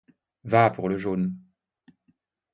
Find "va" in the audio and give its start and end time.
0.45-0.71